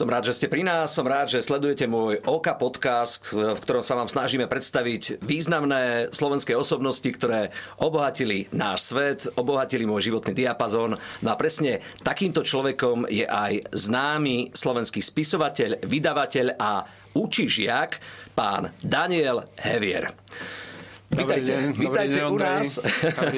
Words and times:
Som 0.00 0.08
rád, 0.08 0.32
že 0.32 0.40
ste 0.40 0.48
pri 0.48 0.64
nás, 0.64 0.96
som 0.96 1.04
rád, 1.04 1.28
že 1.28 1.44
sledujete 1.44 1.84
môj 1.84 2.24
OK 2.24 2.56
podcast, 2.56 3.36
v 3.36 3.60
ktorom 3.60 3.84
sa 3.84 4.00
vám 4.00 4.08
snažíme 4.08 4.48
predstaviť 4.48 5.20
významné 5.20 6.08
slovenské 6.08 6.56
osobnosti, 6.56 7.04
ktoré 7.04 7.52
obohatili 7.76 8.48
náš 8.48 8.96
svet, 8.96 9.28
obohatili 9.36 9.84
môj 9.84 10.08
životný 10.08 10.32
diapazon. 10.32 10.96
No 10.96 11.28
a 11.28 11.36
presne 11.36 11.84
takýmto 12.00 12.40
človekom 12.40 13.12
je 13.12 13.28
aj 13.28 13.76
známy 13.76 14.56
slovenský 14.56 15.04
spisovateľ, 15.04 15.84
vydavateľ 15.84 16.56
a 16.56 16.80
učižiak, 17.12 17.90
pán 18.32 18.72
Daniel 18.80 19.52
Hevier. 19.60 20.16
Vítajte, 21.10 21.50
deň, 21.50 21.64
vítajte 21.74 22.22
deň, 22.22 22.30
u 22.30 22.38
nás. 22.38 22.78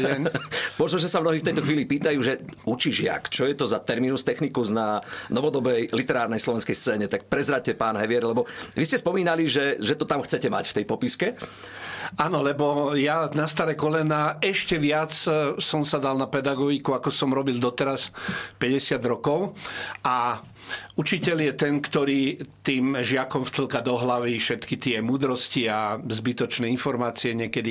Možno, 0.80 1.00
že 1.00 1.08
sa 1.08 1.24
mnohí 1.24 1.40
v 1.40 1.48
tejto 1.48 1.64
chvíli 1.64 1.88
pýtajú, 1.88 2.20
že 2.20 2.44
učíš 2.68 3.08
jak? 3.08 3.32
Čo 3.32 3.48
je 3.48 3.56
to 3.56 3.64
za 3.64 3.80
terminus 3.80 4.28
technicus 4.28 4.76
na 4.76 5.00
novodobej 5.32 5.88
literárnej 5.88 6.36
slovenskej 6.36 6.76
scéne? 6.76 7.08
Tak 7.08 7.32
prezrate, 7.32 7.72
pán 7.72 7.96
Hevier, 7.96 8.28
lebo 8.28 8.44
vy 8.76 8.84
ste 8.84 9.00
spomínali, 9.00 9.48
že, 9.48 9.80
že 9.80 9.96
to 9.96 10.04
tam 10.04 10.20
chcete 10.20 10.52
mať 10.52 10.68
v 10.68 10.76
tej 10.76 10.84
popiske. 10.84 11.26
Áno, 12.20 12.44
lebo 12.44 12.92
ja 12.92 13.32
na 13.32 13.48
staré 13.48 13.72
kolena 13.72 14.36
ešte 14.44 14.76
viac 14.76 15.16
e, 15.24 15.56
som 15.56 15.80
sa 15.80 15.96
dal 15.96 16.20
na 16.20 16.28
pedagogiku, 16.28 16.92
ako 16.92 17.08
som 17.08 17.32
robil 17.32 17.56
doteraz 17.56 18.12
50 18.60 19.00
rokov. 19.08 19.56
A 20.04 20.44
Učiteľ 20.92 21.36
je 21.40 21.52
ten, 21.56 21.74
ktorý 21.80 22.20
tým 22.60 23.00
žiakom 23.00 23.48
vtlka 23.48 23.80
do 23.80 23.96
hlavy 23.96 24.36
všetky 24.36 24.76
tie 24.76 24.96
múdrosti 25.00 25.64
a 25.66 25.96
zbytočné 25.96 26.68
informácie 26.68 27.32
niekedy. 27.32 27.61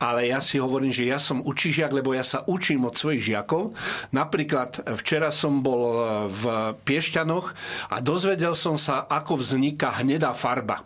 Ale 0.00 0.30
ja 0.32 0.40
si 0.40 0.56
hovorím, 0.56 0.92
že 0.92 1.08
ja 1.08 1.20
som 1.20 1.44
učižiak, 1.44 1.92
lebo 1.92 2.16
ja 2.16 2.24
sa 2.24 2.42
učím 2.48 2.88
od 2.88 2.96
svojich 2.96 3.32
žiakov. 3.32 3.76
Napríklad 4.14 4.82
včera 4.98 5.28
som 5.28 5.60
bol 5.60 6.04
v 6.28 6.74
Piešťanoch 6.82 7.46
a 7.92 7.96
dozvedel 8.00 8.56
som 8.56 8.80
sa, 8.80 9.04
ako 9.06 9.40
vzniká 9.40 10.00
hnedá 10.00 10.32
farba. 10.32 10.82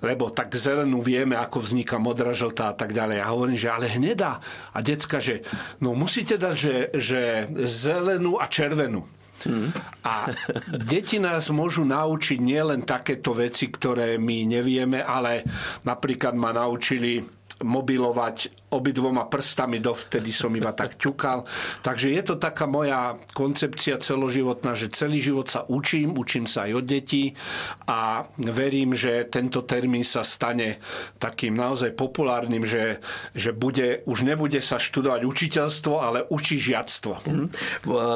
Lebo 0.00 0.32
tak 0.32 0.54
zelenú 0.56 1.04
vieme, 1.04 1.36
ako 1.36 1.60
vzniká 1.60 2.00
modrá, 2.00 2.32
žltá 2.32 2.72
a 2.72 2.76
tak 2.76 2.96
ďalej. 2.96 3.20
Ja 3.20 3.32
hovorím, 3.32 3.58
že 3.60 3.72
ale 3.72 3.86
hnedá. 3.92 4.40
A 4.72 4.78
decka, 4.80 5.20
že 5.20 5.44
no 5.84 5.92
musíte 5.92 6.40
dať, 6.40 6.54
že, 6.56 6.76
že 6.96 7.20
zelenú 7.64 8.40
a 8.40 8.46
červenú. 8.48 9.04
Hmm. 9.44 9.68
A 10.06 10.32
deti 10.88 11.20
nás 11.20 11.52
môžu 11.52 11.84
naučiť 11.84 12.40
nielen 12.40 12.86
takéto 12.86 13.36
veci, 13.36 13.68
ktoré 13.68 14.16
my 14.16 14.48
nevieme, 14.48 15.04
ale 15.04 15.44
napríklad 15.84 16.32
ma 16.32 16.54
naučili 16.54 17.20
mobilovať 17.62 18.50
obidvoma 18.74 19.30
prstami, 19.30 19.78
dovtedy 19.78 20.34
som 20.34 20.50
iba 20.52 20.74
tak 20.74 20.98
ťukal. 20.98 21.46
Takže 21.80 22.10
je 22.10 22.22
to 22.26 22.34
taká 22.36 22.66
moja 22.66 23.14
koncepcia 23.32 24.02
celoživotná, 24.02 24.74
že 24.74 24.90
celý 24.90 25.22
život 25.22 25.46
sa 25.46 25.62
učím, 25.70 26.18
učím 26.18 26.50
sa 26.50 26.66
aj 26.66 26.72
od 26.82 26.84
detí 26.84 27.24
a 27.86 28.26
verím, 28.36 28.92
že 28.92 29.24
tento 29.30 29.62
termín 29.62 30.02
sa 30.02 30.26
stane 30.26 30.82
takým 31.22 31.54
naozaj 31.54 31.94
populárnym, 31.94 32.66
že, 32.66 32.98
že 33.32 33.54
bude, 33.54 34.02
už 34.04 34.26
nebude 34.26 34.58
sa 34.58 34.82
študovať 34.82 35.22
učiteľstvo, 35.24 35.94
ale 36.02 36.26
žiactvo. 36.44 37.12
Mm. 37.28 37.46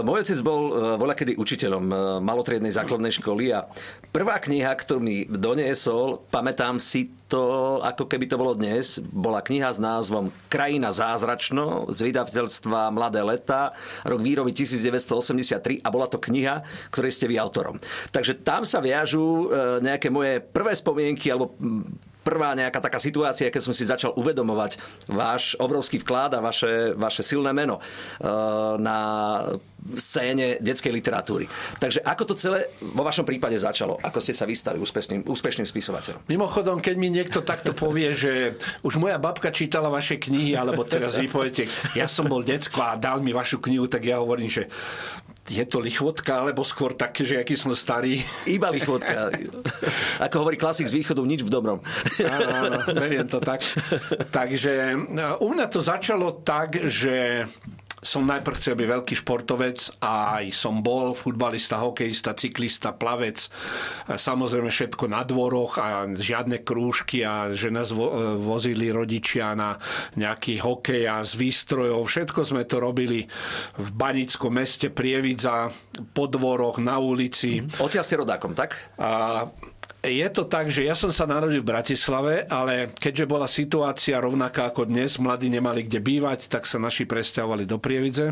Môj 0.04 0.18
otec 0.24 0.38
bol 0.42 0.60
e, 0.68 0.72
voľa 0.96 1.14
kedy 1.14 1.32
učiteľom 1.36 1.84
e, 1.88 1.94
malotriednej 2.24 2.72
základnej 2.72 3.12
školy 3.14 3.54
a 3.54 3.68
prvá 4.10 4.40
kniha, 4.40 4.72
ktorú 4.72 5.00
mi 5.00 5.24
doniesol, 5.28 6.24
pamätám 6.32 6.80
si 6.80 7.12
to, 7.28 7.78
ako 7.84 8.08
keby 8.08 8.24
to 8.24 8.40
bolo 8.40 8.56
dnes, 8.56 8.98
bola 9.04 9.44
kniha 9.44 9.68
s 9.68 9.78
názvom 9.78 10.32
Krajina 10.48 10.90
zázračno 10.90 11.92
z 11.92 12.08
vydavateľstva 12.08 12.88
Mladé 12.90 13.20
leta, 13.20 13.76
rok 14.08 14.20
výroby 14.24 14.56
1983 14.56 15.84
a 15.84 15.88
bola 15.92 16.08
to 16.08 16.16
kniha, 16.16 16.64
ktorej 16.88 17.12
ste 17.12 17.28
vy 17.28 17.36
autorom. 17.36 17.76
Takže 18.10 18.40
tam 18.40 18.64
sa 18.64 18.80
viažú 18.80 19.46
e, 19.48 19.84
nejaké 19.84 20.08
moje 20.08 20.40
prvé 20.40 20.72
spomienky 20.72 21.28
alebo 21.28 21.52
prvá 22.28 22.52
nejaká 22.52 22.84
taká 22.84 23.00
situácia, 23.00 23.48
keď 23.48 23.62
som 23.64 23.72
si 23.72 23.88
začal 23.88 24.12
uvedomovať 24.20 24.76
váš 25.08 25.56
obrovský 25.56 26.04
vklad 26.04 26.36
a 26.36 26.44
vaše, 26.44 26.92
vaše 26.92 27.24
silné 27.24 27.56
meno 27.56 27.80
eh, 27.80 28.28
na 28.76 28.98
scéne 29.96 30.60
detskej 30.60 30.92
literatúry. 30.92 31.48
Takže 31.80 32.04
ako 32.04 32.22
to 32.28 32.34
celé 32.36 32.68
vo 32.82 33.06
vašom 33.06 33.24
prípade 33.24 33.56
začalo? 33.56 33.96
Ako 34.04 34.20
ste 34.20 34.36
sa 34.36 34.44
vystali 34.44 34.76
úspešným, 34.76 35.24
úspešným 35.24 35.64
spisovateľom? 35.64 36.28
Mimochodom, 36.28 36.82
keď 36.82 36.94
mi 37.00 37.08
niekto 37.08 37.40
takto 37.40 37.72
povie, 37.72 38.12
že 38.12 38.58
už 38.84 39.00
moja 39.00 39.16
babka 39.16 39.48
čítala 39.48 39.88
vaše 39.88 40.20
knihy, 40.20 40.58
alebo 40.58 40.84
teraz 40.84 41.16
vy 41.16 41.30
poviete, 41.30 41.70
ja 41.96 42.04
som 42.10 42.28
bol 42.28 42.44
decko 42.44 42.84
a 42.84 43.00
dal 43.00 43.24
mi 43.24 43.32
vašu 43.32 43.62
knihu, 43.64 43.88
tak 43.88 44.04
ja 44.04 44.20
hovorím, 44.20 44.50
že 44.50 44.68
je 45.48 45.64
to 45.64 45.80
lichvotka, 45.80 46.44
alebo 46.44 46.60
skôr 46.60 46.92
také, 46.92 47.24
že 47.24 47.40
aký 47.40 47.56
som 47.56 47.72
starý? 47.72 48.20
Iba 48.44 48.68
lichvotka. 48.68 49.32
Ako 50.28 50.44
hovorí 50.44 50.60
klasik 50.60 50.86
z 50.86 50.96
východu, 51.00 51.24
nič 51.24 51.42
v 51.42 51.50
dobrom. 51.50 51.80
Áno, 52.20 52.48
áno, 52.52 52.78
veriem 52.92 53.24
to 53.24 53.40
tak. 53.40 53.64
Takže 54.28 54.94
u 55.40 55.48
mňa 55.48 55.66
to 55.72 55.80
začalo 55.80 56.44
tak, 56.44 56.76
že 56.84 57.48
som 57.98 58.22
najprv 58.26 58.56
chcel 58.58 58.78
byť 58.78 58.88
veľký 58.88 59.14
športovec 59.18 59.78
a 60.02 60.42
aj 60.42 60.54
som 60.54 60.80
bol 60.82 61.12
futbalista, 61.14 61.82
hokejista, 61.82 62.34
cyklista, 62.38 62.94
plavec. 62.94 63.50
Samozrejme 64.06 64.70
všetko 64.70 65.10
na 65.10 65.26
dvoroch 65.26 65.82
a 65.82 66.06
žiadne 66.06 66.62
krúžky 66.62 67.26
a 67.26 67.50
že 67.52 67.74
nás 67.74 67.90
vozili 68.38 68.94
rodičia 68.94 69.52
na 69.58 69.76
nejaký 70.14 70.62
hokej 70.62 71.10
a 71.10 71.26
z 71.26 71.34
výstrojov. 71.38 72.06
Všetko 72.06 72.40
sme 72.46 72.62
to 72.64 72.78
robili 72.78 73.26
v 73.78 73.88
Banickom 73.94 74.54
meste 74.54 74.90
Prievidza, 74.94 75.70
po 76.14 76.30
dvoroch, 76.30 76.78
na 76.78 77.02
ulici. 77.02 77.58
Odtiaľ 77.82 78.04
si 78.06 78.14
rodákom, 78.14 78.54
tak? 78.54 78.94
A 79.02 79.42
je 79.98 80.28
to 80.30 80.46
tak, 80.46 80.70
že 80.70 80.86
ja 80.86 80.94
som 80.94 81.10
sa 81.10 81.26
narodil 81.26 81.58
v 81.58 81.74
Bratislave, 81.74 82.46
ale 82.46 82.86
keďže 82.94 83.26
bola 83.26 83.50
situácia 83.50 84.22
rovnaká 84.22 84.70
ako 84.70 84.86
dnes, 84.86 85.18
mladí 85.18 85.50
nemali 85.50 85.82
kde 85.82 85.98
bývať, 85.98 86.46
tak 86.46 86.70
sa 86.70 86.78
naši 86.78 87.02
presťahovali 87.02 87.66
do 87.66 87.82
Prievidze. 87.82 88.30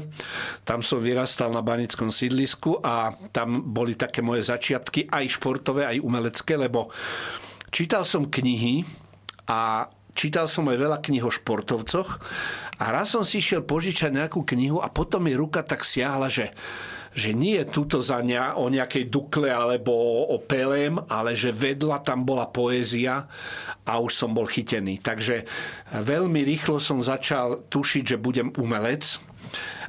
Tam 0.62 0.78
som 0.78 1.02
vyrastal 1.02 1.50
na 1.50 1.66
banickom 1.66 2.14
sídlisku 2.14 2.78
a 2.78 3.10
tam 3.34 3.74
boli 3.74 3.98
také 3.98 4.22
moje 4.22 4.46
začiatky, 4.46 5.10
aj 5.10 5.42
športové, 5.42 5.90
aj 5.90 5.98
umelecké, 5.98 6.54
lebo 6.54 6.94
čítal 7.74 8.06
som 8.06 8.30
knihy 8.30 8.86
a 9.50 9.90
čítal 10.14 10.46
som 10.46 10.70
aj 10.70 10.78
veľa 10.78 10.98
knih 11.02 11.26
o 11.26 11.34
športovcoch 11.34 12.22
a 12.78 12.84
raz 12.94 13.10
som 13.10 13.26
si 13.26 13.42
išiel 13.42 13.66
požičať 13.66 14.14
nejakú 14.14 14.46
knihu 14.46 14.78
a 14.78 14.86
potom 14.86 15.26
mi 15.26 15.34
ruka 15.34 15.66
tak 15.66 15.82
siahla, 15.82 16.30
že 16.30 16.54
že 17.16 17.32
nie 17.32 17.56
je 17.56 17.72
tuto 17.72 18.04
za 18.04 18.20
ne, 18.20 18.36
o 18.36 18.68
nejakej 18.68 19.08
Dukle 19.08 19.48
alebo 19.48 19.90
o 20.28 20.36
Pelem, 20.36 21.00
ale 21.08 21.32
že 21.32 21.48
vedľa 21.48 22.04
tam 22.04 22.28
bola 22.28 22.44
poézia 22.52 23.24
a 23.88 23.92
už 23.96 24.12
som 24.12 24.36
bol 24.36 24.44
chytený. 24.44 25.00
Takže 25.00 25.48
veľmi 25.96 26.44
rýchlo 26.44 26.76
som 26.76 27.00
začal 27.00 27.64
tušiť, 27.72 28.04
že 28.04 28.20
budem 28.20 28.52
umelec. 28.60 29.16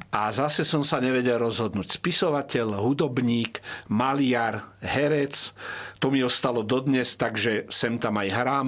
A 0.08 0.32
zase 0.32 0.64
som 0.64 0.88
sa 0.88 1.04
nevedel 1.04 1.36
rozhodnúť. 1.36 2.00
Spisovateľ, 2.00 2.80
hudobník, 2.80 3.60
maliar, 3.92 4.80
herec, 4.80 5.52
to 6.00 6.08
mi 6.08 6.24
ostalo 6.24 6.64
dodnes, 6.64 7.20
takže 7.20 7.68
sem 7.68 8.00
tam 8.00 8.16
aj 8.16 8.30
hrám, 8.32 8.68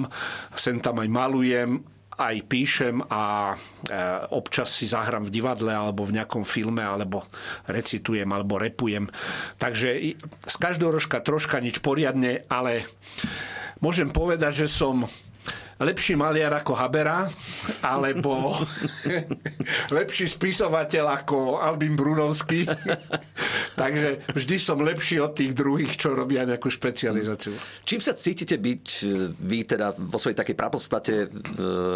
sem 0.52 0.76
tam 0.84 1.00
aj 1.00 1.08
malujem 1.08 1.80
aj 2.20 2.36
píšem 2.44 3.00
a 3.08 3.56
e, 3.88 3.96
občas 4.36 4.76
si 4.76 4.84
zahrám 4.84 5.24
v 5.24 5.32
divadle 5.32 5.72
alebo 5.72 6.04
v 6.04 6.20
nejakom 6.20 6.44
filme 6.44 6.84
alebo 6.84 7.24
recitujem 7.64 8.28
alebo 8.28 8.60
repujem. 8.60 9.08
Takže 9.56 9.88
z 10.44 10.56
každého 10.60 10.92
rožka 10.92 11.24
troška 11.24 11.64
nič 11.64 11.80
poriadne, 11.80 12.44
ale 12.52 12.84
môžem 13.80 14.12
povedať, 14.12 14.64
že 14.64 14.68
som 14.68 15.08
lepší 15.80 16.12
maliar 16.12 16.52
ako 16.52 16.76
Habera, 16.76 17.24
alebo 17.80 18.52
lepší 19.98 20.28
spisovateľ 20.28 21.24
ako 21.24 21.58
Albin 21.58 21.96
Brunovský. 21.96 22.68
Takže 23.80 24.28
vždy 24.36 24.56
som 24.60 24.84
lepší 24.84 25.24
od 25.24 25.32
tých 25.32 25.56
druhých, 25.56 25.96
čo 25.96 26.12
robia 26.12 26.44
nejakú 26.44 26.68
špecializáciu. 26.68 27.56
Čím 27.88 28.04
sa 28.04 28.12
cítite 28.12 28.60
byť 28.60 28.84
e, 28.84 29.04
vy 29.32 29.58
teda 29.64 29.96
vo 29.96 30.20
svojej 30.20 30.36
takej 30.36 30.56
prapodstate 30.56 31.14
e, 31.24 31.28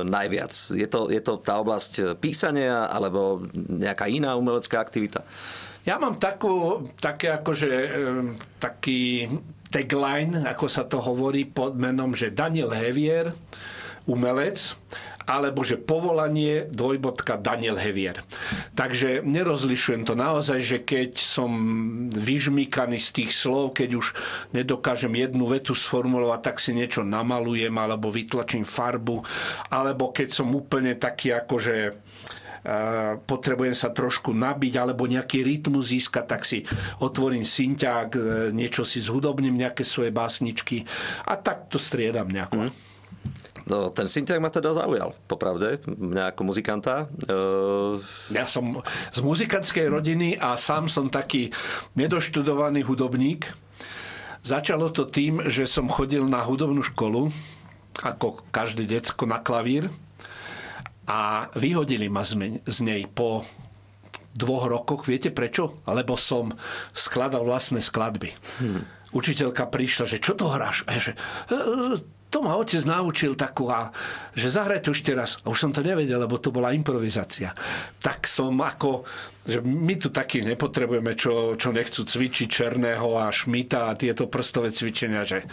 najviac? 0.09 0.53
Je 0.73 0.89
to, 0.89 1.13
je 1.13 1.21
to 1.21 1.45
tá 1.45 1.61
oblasť 1.61 2.17
písania 2.17 2.89
alebo 2.89 3.45
nejaká 3.53 4.09
iná 4.09 4.33
umelecká 4.33 4.81
aktivita? 4.81 5.21
Ja 5.85 6.01
mám 6.01 6.17
takú, 6.17 6.81
také 6.97 7.29
akože, 7.29 7.73
e, 7.77 7.89
taký 8.57 9.29
tagline, 9.69 10.49
ako 10.49 10.65
sa 10.65 10.89
to 10.89 10.97
hovorí, 11.05 11.45
pod 11.45 11.77
menom, 11.77 12.17
že 12.17 12.33
Daniel 12.33 12.73
Hevier, 12.73 13.37
umelec, 14.05 14.77
alebo 15.25 15.65
že 15.65 15.81
povolanie 15.81 16.69
dvojbodka 16.69 17.41
Daniel 17.41 17.81
Hevier. 17.81 18.21
Takže 18.77 19.25
nerozlišujem 19.25 20.05
to 20.05 20.13
naozaj, 20.13 20.61
že 20.61 20.79
keď 20.85 21.17
som 21.17 21.51
vyžmýkaný 22.13 23.01
z 23.01 23.11
tých 23.23 23.33
slov, 23.33 23.73
keď 23.73 23.91
už 23.97 24.07
nedokážem 24.53 25.17
jednu 25.17 25.49
vetu 25.49 25.73
sformulovať, 25.73 26.41
tak 26.45 26.57
si 26.61 26.77
niečo 26.77 27.01
namalujem 27.01 27.73
alebo 27.73 28.13
vytlačím 28.13 28.69
farbu, 28.69 29.25
alebo 29.73 30.13
keď 30.13 30.29
som 30.29 30.53
úplne 30.53 30.93
taký 31.01 31.33
akože 31.33 31.97
potrebujem 33.29 33.77
sa 33.77 33.93
trošku 33.93 34.33
nabiť 34.33 34.73
alebo 34.81 35.05
nejaký 35.05 35.45
rytmus 35.45 35.93
získať, 35.93 36.25
tak 36.25 36.49
si 36.49 36.65
otvorím 37.05 37.45
synťák, 37.45 38.09
e, 38.17 38.21
niečo 38.57 38.89
si 38.89 39.05
zhudobním, 39.05 39.53
nejaké 39.53 39.85
svoje 39.85 40.09
básničky 40.09 40.89
a 41.29 41.37
tak 41.37 41.69
to 41.69 41.77
striedam 41.77 42.33
nejako. 42.33 42.65
Mm. 42.65 42.73
No, 43.65 43.89
ten 43.89 44.05
synťák 44.05 44.45
ma 44.45 44.53
teda 44.53 44.77
zaujal, 44.77 45.17
popravde, 45.25 45.81
mňa 45.89 46.37
ako 46.37 46.41
muzikanta. 46.53 47.09
Uh... 47.25 47.97
Ja 48.29 48.45
som 48.45 48.85
z 49.09 49.21
muzikantskej 49.25 49.89
rodiny 49.89 50.37
a 50.37 50.53
sám 50.61 50.93
som 50.93 51.09
taký 51.09 51.49
nedoštudovaný 51.97 52.85
hudobník. 52.85 53.49
Začalo 54.45 54.93
to 54.93 55.09
tým, 55.09 55.49
že 55.49 55.65
som 55.65 55.89
chodil 55.89 56.29
na 56.29 56.45
hudobnú 56.45 56.85
školu, 56.85 57.33
ako 58.05 58.45
každé 58.53 58.85
decko 58.85 59.25
na 59.25 59.41
klavír 59.41 59.89
a 61.09 61.49
vyhodili 61.57 62.13
ma 62.13 62.21
z 62.25 62.79
nej 62.85 63.09
po 63.09 63.49
dvoch 64.35 64.67
rokoch. 64.67 65.07
Viete 65.07 65.31
prečo? 65.31 65.81
Lebo 65.89 66.19
som 66.19 66.53
skladal 66.91 67.47
vlastné 67.47 67.81
skladby. 67.81 68.35
Hmm. 68.61 68.83
Učiteľka 69.15 69.71
prišla, 69.71 70.11
že 70.11 70.19
čo 70.19 70.35
to 70.35 70.51
hráš? 70.51 70.83
A 70.91 70.99
ja, 70.99 71.01
že 71.01 71.13
e, 71.15 71.55
e, 71.55 71.97
to 72.35 72.43
ma 72.43 72.59
otec 72.59 72.83
naučil 72.83 73.39
takú, 73.39 73.71
a, 73.71 73.95
že 74.35 74.51
zahraj 74.51 74.83
to 74.83 74.91
ešte 74.91 75.15
raz. 75.15 75.39
A 75.47 75.55
už 75.55 75.59
som 75.63 75.71
to 75.71 75.87
nevedel, 75.87 76.19
lebo 76.19 76.43
to 76.43 76.51
bola 76.51 76.75
improvizácia. 76.75 77.55
Tak 78.03 78.27
som 78.27 78.59
ako 78.59 79.07
že 79.45 79.61
my 79.61 80.01
tu 80.01 80.09
takí 80.09 80.41
nepotrebujeme, 80.41 81.13
čo, 81.13 81.53
čo 81.61 81.69
nechcú 81.69 82.09
cvičiť 82.09 82.49
Černého 82.49 83.21
a 83.21 83.29
Šmita 83.29 83.93
a 83.93 83.99
tieto 83.99 84.25
prstové 84.25 84.73
cvičenia, 84.73 85.21
že 85.21 85.45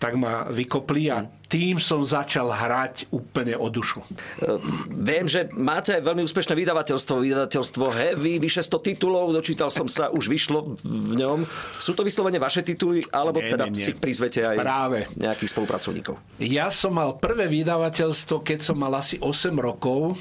tak 0.00 0.16
ma 0.16 0.48
vykopli 0.48 1.12
a 1.12 1.28
tým 1.48 1.76
som 1.76 2.00
začal 2.00 2.48
hrať 2.50 3.08
úplne 3.12 3.54
o 3.54 3.68
dušu. 3.68 4.00
Uh, 4.40 4.58
viem, 4.90 5.28
že 5.28 5.48
máte 5.54 5.96
veľmi 6.00 6.24
úspešné 6.24 6.56
vydavateľstvo, 6.56 7.20
vydavateľstvo 7.20 7.84
Heavy, 7.92 8.40
vyše 8.40 8.64
100 8.64 8.86
titulov, 8.92 9.30
dočítal 9.34 9.68
som 9.68 9.86
sa, 9.86 10.08
už 10.10 10.26
vyšlo 10.28 10.76
v 10.82 11.12
ňom. 11.20 11.44
Sú 11.78 11.92
to 11.92 12.02
vyslovene 12.02 12.40
vaše 12.40 12.64
tituly, 12.64 13.04
alebo 13.12 13.44
nie, 13.44 13.50
teda 13.52 13.64
nie, 13.68 13.76
nie. 13.76 13.84
si 13.84 13.92
prizvete 13.94 14.42
aj 14.44 14.56
Práve. 14.58 14.98
nejakých 15.14 15.50
spolupracovníkov? 15.52 16.14
Ja 16.40 16.72
som 16.72 16.96
mal 16.96 17.16
prvé 17.20 17.46
vydavateľstvo, 17.50 18.40
keď 18.42 18.58
som 18.64 18.76
mal 18.80 18.92
asi 18.96 19.20
8 19.20 19.54
rokov 19.56 20.16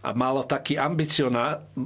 a 0.00 0.16
malo 0.16 0.40
taký 0.48 0.80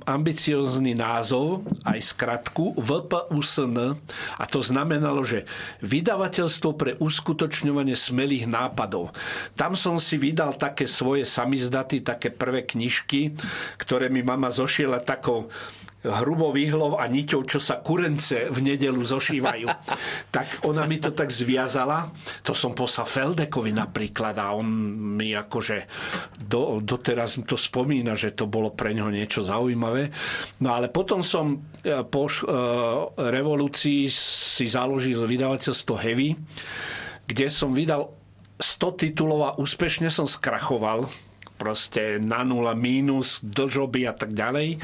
ambiciózny 0.07 0.95
názov, 0.95 1.67
aj 1.83 1.99
skratku, 2.15 2.79
VPUSN. 2.79 3.99
A 4.39 4.45
to 4.47 4.63
znamenalo, 4.63 5.27
že 5.27 5.43
vydavateľstvo 5.83 6.71
pre 6.79 6.95
uskutočňovanie 7.03 7.99
smelých 7.99 8.47
nápadov. 8.47 9.11
Tam 9.59 9.75
som 9.75 9.99
si 9.99 10.15
vydal 10.15 10.55
také 10.55 10.87
svoje 10.87 11.27
samizdaty, 11.27 12.07
také 12.07 12.31
prvé 12.31 12.63
knižky, 12.63 13.35
ktoré 13.83 14.07
mi 14.07 14.23
mama 14.23 14.47
zošiela 14.47 15.03
takou 15.03 15.51
hrubou 16.05 16.53
výhlov 16.53 17.01
a 17.01 17.09
niťou, 17.09 17.49
čo 17.49 17.57
sa 17.57 17.81
kurence 17.81 18.53
v 18.53 18.59
nedelu 18.61 19.01
zošívajú. 19.01 19.67
tak 20.37 20.69
ona 20.69 20.85
mi 20.85 21.01
to 21.01 21.17
tak 21.17 21.33
zviazala. 21.33 22.13
To 22.45 22.53
som 22.53 22.77
posa 22.77 23.09
Feldekovi 23.09 23.73
napríklad 23.73 24.37
a 24.37 24.53
on 24.53 24.69
mi 25.17 25.33
akože 25.33 25.89
do, 26.45 26.85
doteraz 26.85 27.41
to 27.49 27.57
spomína, 27.57 28.13
že 28.13 28.37
to 28.37 28.45
bolo 28.45 28.77
pre 28.77 28.93
neho 28.93 29.09
niečo 29.09 29.41
zaujímavé. 29.41 30.13
No 30.61 30.77
ale 30.77 30.93
potom 30.93 31.25
som 31.25 31.57
e, 31.81 32.05
po 32.05 32.29
uh, 32.29 32.37
revolúcii 33.17 34.07
si 34.13 34.67
založil 34.69 35.25
vydavateľstvo 35.25 35.95
Heavy, 35.97 36.37
kde 37.25 37.47
som 37.49 37.73
vydal 37.73 38.13
100 38.61 39.01
titulov 39.01 39.41
a 39.43 39.57
úspešne 39.59 40.07
som 40.13 40.29
skrachoval 40.29 41.09
proste 41.65 42.21
na 42.21 42.45
nula, 42.45 42.77
mínus, 42.77 43.41
dlžoby 43.41 44.05
a 44.05 44.13
tak 44.13 44.37
ďalej. 44.37 44.77
E, 44.77 44.79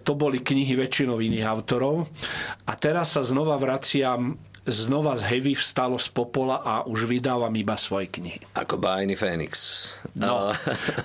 to 0.00 0.16
boli 0.16 0.40
knihy 0.40 0.72
väčšinou 0.80 1.20
iných 1.20 1.44
autorov. 1.44 2.08
A 2.64 2.72
teraz 2.80 3.12
sa 3.12 3.20
znova 3.20 3.60
vraciam 3.60 4.40
znova 4.68 5.16
z 5.16 5.24
Heavy 5.24 5.52
vstalo 5.56 5.96
z 5.96 6.08
popola 6.12 6.60
a 6.60 6.84
už 6.84 7.08
vydávam 7.08 7.52
iba 7.56 7.74
svoje 7.80 8.12
knihy. 8.12 8.44
Ako 8.54 8.76
bájny 8.76 9.16
Fénix. 9.16 9.52
No, 10.16 10.52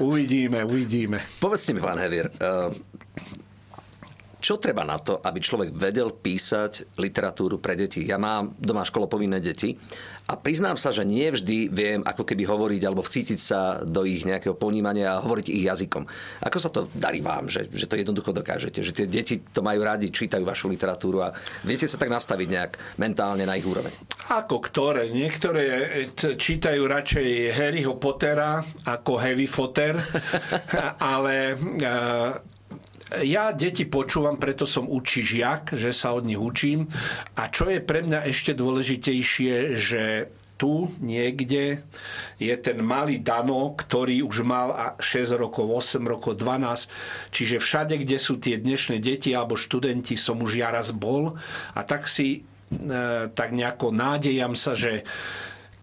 uvidíme, 0.03 0.63
uvidíme. 0.67 1.23
Povedzte 1.39 1.71
mi, 1.71 1.79
pán 1.79 1.97
Hevier, 1.97 2.27
čo 4.45 4.61
treba 4.61 4.85
na 4.85 5.01
to, 5.01 5.17
aby 5.25 5.41
človek 5.41 5.73
vedel 5.73 6.13
písať 6.13 7.01
literatúru 7.01 7.57
pre 7.57 7.73
deti? 7.73 8.05
Ja 8.05 8.21
mám 8.21 8.53
doma 8.61 8.85
školopovinné 8.85 9.41
deti 9.41 9.73
a 10.29 10.37
priznám 10.37 10.77
sa, 10.77 10.93
že 10.93 11.01
nie 11.01 11.25
vždy 11.33 11.73
viem 11.73 12.05
ako 12.05 12.21
keby 12.21 12.45
hovoriť 12.45 12.81
alebo 12.85 13.01
vcítiť 13.01 13.39
sa 13.41 13.81
do 13.81 14.05
ich 14.05 14.21
nejakého 14.21 14.53
ponímania 14.53 15.17
a 15.17 15.21
hovoriť 15.25 15.49
ich 15.49 15.65
jazykom. 15.65 16.05
Ako 16.45 16.61
sa 16.61 16.69
to 16.69 16.85
darí 16.93 17.25
vám, 17.25 17.49
že, 17.49 17.73
že 17.73 17.89
to 17.89 17.97
jednoducho 17.97 18.37
dokážete? 18.37 18.85
Že 18.85 18.93
tie 18.93 19.07
deti 19.09 19.35
to 19.41 19.65
majú 19.65 19.81
radi, 19.81 20.13
čítajú 20.13 20.45
vašu 20.45 20.69
literatúru 20.69 21.25
a 21.25 21.33
viete 21.65 21.89
sa 21.89 21.97
tak 21.97 22.13
nastaviť 22.13 22.45
nejak 22.45 23.01
mentálne 23.01 23.49
na 23.49 23.57
ich 23.57 23.65
úroveň? 23.65 23.97
Ako 24.29 24.61
ktoré? 24.61 25.09
Niektoré 25.09 25.65
čítajú 26.37 26.85
radšej 26.85 27.49
Harryho 27.49 27.97
Pottera 27.97 28.61
ako 28.85 29.17
Heavy 29.17 29.49
Potter, 29.49 29.97
ale 31.17 31.57
ja 33.21 33.53
deti 33.53 33.85
počúvam, 33.85 34.41
preto 34.41 34.65
som 34.65 34.89
učí 34.89 35.21
žiak, 35.21 35.77
že 35.77 35.93
sa 35.93 36.17
od 36.17 36.25
nich 36.25 36.41
učím. 36.41 36.89
A 37.37 37.53
čo 37.53 37.69
je 37.69 37.77
pre 37.77 38.01
mňa 38.01 38.25
ešte 38.25 38.57
dôležitejšie, 38.57 39.77
že 39.77 40.03
tu 40.55 40.87
niekde 41.03 41.83
je 42.39 42.55
ten 42.55 42.79
malý 42.79 43.19
Dano, 43.19 43.75
ktorý 43.75 44.23
už 44.23 44.47
mal 44.47 44.95
6 44.97 45.35
rokov, 45.35 45.67
8 45.67 45.99
rokov, 46.07 46.39
12. 46.39 46.87
Čiže 47.31 47.59
všade, 47.59 47.95
kde 48.01 48.17
sú 48.17 48.39
tie 48.39 48.55
dnešné 48.55 49.03
deti 49.03 49.35
alebo 49.35 49.59
študenti, 49.59 50.15
som 50.15 50.39
už 50.39 50.63
ja 50.63 50.71
raz 50.71 50.95
bol. 50.95 51.35
A 51.75 51.79
tak 51.83 52.07
si 52.07 52.39
e, 52.39 53.27
tak 53.35 53.51
nejako 53.51 53.91
nádejam 53.91 54.55
sa, 54.55 54.73
že 54.73 55.03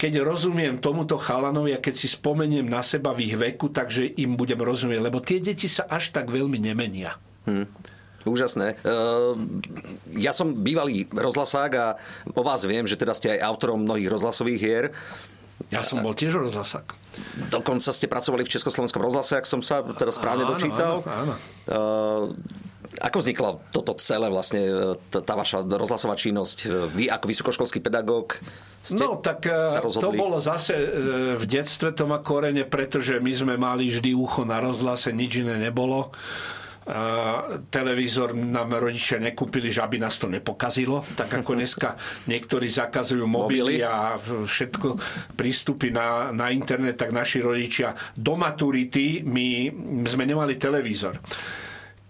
keď 0.03 0.27
rozumiem 0.27 0.83
tomuto 0.83 1.15
chalanovi 1.15 1.79
a 1.79 1.79
keď 1.79 1.95
si 1.95 2.11
spomeniem 2.11 2.67
na 2.67 2.83
seba 2.83 3.15
v 3.15 3.31
ich 3.31 3.39
veku, 3.39 3.71
takže 3.71 4.19
im 4.19 4.35
budem 4.35 4.59
rozumieť, 4.59 4.99
lebo 4.99 5.23
tie 5.23 5.39
deti 5.39 5.71
sa 5.71 5.87
až 5.87 6.11
tak 6.11 6.27
veľmi 6.27 6.59
nemenia. 6.59 7.15
Hmm. 7.47 7.71
Úžasné. 8.27 8.83
Ehm, 8.83 9.63
ja 10.19 10.35
som 10.35 10.59
bývalý 10.59 11.07
rozhlasák 11.07 11.71
a 11.79 11.87
o 12.35 12.43
vás 12.43 12.67
viem, 12.67 12.83
že 12.83 12.99
teda 12.99 13.15
ste 13.15 13.39
aj 13.39 13.47
autorom 13.47 13.87
mnohých 13.87 14.11
rozhlasových 14.11 14.59
hier. 14.59 14.85
Ja 15.71 15.87
som 15.87 16.03
bol 16.03 16.19
tiež 16.19 16.35
rozhlasák. 16.35 16.99
Dokonca 17.55 17.95
ste 17.95 18.11
pracovali 18.11 18.43
v 18.43 18.51
Československom 18.59 18.99
rozhlase, 18.99 19.39
ak 19.39 19.47
som 19.47 19.63
sa 19.63 19.87
teda 19.87 20.11
správne 20.11 20.43
áno, 20.43 20.51
dočítal. 20.51 21.07
Áno, 21.07 21.15
áno. 21.31 21.35
Ako 23.01 23.25
vznikla 23.25 23.57
toto 23.73 23.97
celé 23.97 24.29
vlastne, 24.29 24.61
e, 24.69 24.97
tá 25.09 25.33
vaša 25.33 25.65
rozhlasová 25.65 26.13
činnosť? 26.13 26.59
E, 26.65 26.69
vy 26.93 27.05
ako 27.09 27.25
vysokoškolský 27.25 27.81
pedagóg 27.81 28.37
ste 28.85 29.01
No 29.01 29.17
tak 29.17 29.49
e, 29.49 29.81
to 29.97 30.13
bolo 30.13 30.37
zase 30.43 30.77
v 31.39 31.45
detstve 31.49 31.97
to 31.97 32.05
má 32.05 32.21
korene, 32.21 32.69
pretože 32.69 33.17
my 33.17 33.33
sme 33.33 33.55
mali 33.57 33.89
vždy 33.89 34.13
ucho 34.13 34.45
na 34.45 34.61
rozhlase, 34.61 35.15
nič 35.15 35.41
iné 35.41 35.57
nebolo. 35.57 36.13
Uh, 36.83 37.63
televízor 37.71 38.35
nám 38.35 38.75
rodičia 38.75 39.23
nekúpili, 39.23 39.71
že 39.71 39.87
aby 39.87 40.03
nás 40.03 40.19
to 40.19 40.27
nepokazilo. 40.27 41.07
Tak 41.15 41.31
ako 41.31 41.55
dneska 41.63 41.95
niektorí 42.27 42.67
zakazujú 42.67 43.23
mobily, 43.23 43.87
a 43.87 44.19
všetko 44.19 44.99
prístupy 45.39 45.95
na, 45.95 46.35
na 46.35 46.51
internet, 46.51 46.99
tak 46.99 47.15
naši 47.15 47.39
rodičia 47.39 47.95
do 48.19 48.35
maturity 48.35 49.23
my 49.23 49.71
sme 50.11 50.27
nemali 50.27 50.59
televízor 50.59 51.23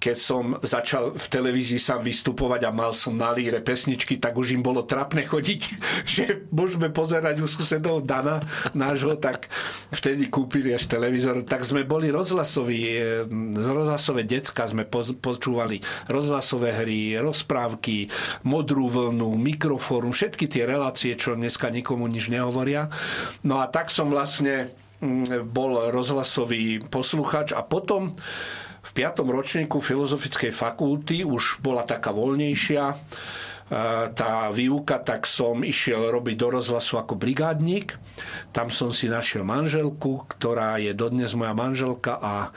keď 0.02 0.18
som 0.18 0.58
začal 0.58 1.14
v 1.14 1.26
televízii 1.30 1.78
sám 1.78 2.02
vystupovať 2.02 2.66
a 2.66 2.74
mal 2.74 2.90
som 2.90 3.14
na 3.14 3.30
líre 3.30 3.62
pesničky, 3.62 4.18
tak 4.18 4.34
už 4.34 4.58
im 4.58 4.62
bolo 4.66 4.82
trapne 4.82 5.22
chodiť, 5.22 5.60
že 6.18 6.24
môžeme 6.50 6.90
pozerať 6.90 7.38
u 7.38 7.46
susedov 7.46 8.02
Dana 8.02 8.42
nášho, 8.74 9.14
tak 9.14 9.46
vtedy 9.94 10.26
kúpili 10.26 10.74
až 10.74 10.90
televízor. 10.90 11.46
Tak 11.46 11.62
sme 11.62 11.86
boli 11.86 12.10
rozhlasoví, 12.10 12.82
eh, 12.98 13.22
rozhlasové 13.54 14.26
decka, 14.26 14.66
sme 14.66 14.90
počúvali 15.22 15.78
rozhlasové 16.10 16.74
hry, 16.82 17.22
rozprávky, 17.22 18.10
modrú 18.42 18.90
vlnu, 18.90 19.38
mikrofórum, 19.38 20.10
všetky 20.10 20.50
tie 20.50 20.66
relácie, 20.66 21.14
čo 21.14 21.38
dneska 21.38 21.70
nikomu 21.70 22.10
nič 22.10 22.26
nehovoria. 22.26 22.90
No 23.46 23.62
a 23.62 23.70
tak 23.70 23.86
som 23.94 24.10
vlastne 24.10 24.74
mm, 24.98 25.46
bol 25.46 25.94
rozhlasový 25.94 26.82
posluchač 26.90 27.54
a 27.54 27.62
potom 27.62 28.18
piatom 28.92 29.32
ročníku 29.32 29.80
filozofickej 29.80 30.52
fakulty 30.52 31.24
už 31.24 31.64
bola 31.64 31.82
taká 31.82 32.12
voľnejšia 32.12 32.84
e, 32.92 32.96
tá 34.12 34.52
výuka, 34.52 35.00
tak 35.00 35.24
som 35.24 35.64
išiel 35.64 36.12
robiť 36.12 36.36
do 36.36 36.48
rozhlasu 36.60 37.00
ako 37.00 37.16
brigádnik. 37.16 37.96
Tam 38.52 38.68
som 38.68 38.92
si 38.92 39.08
našiel 39.08 39.42
manželku, 39.48 40.28
ktorá 40.28 40.76
je 40.76 40.92
dodnes 40.92 41.32
moja 41.32 41.56
manželka 41.56 42.20
a 42.20 42.52